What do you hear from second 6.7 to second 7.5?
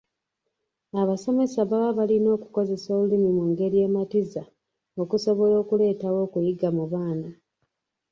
mu baana.